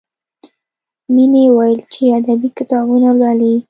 [1.13, 3.53] مینې وویل چې ادبي کتابونه لولي